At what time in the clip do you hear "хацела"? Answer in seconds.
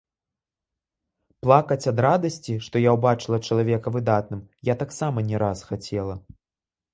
5.69-6.15